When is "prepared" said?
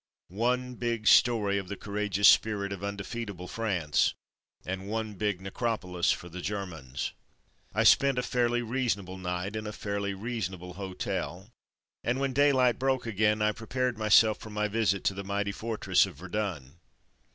13.51-13.95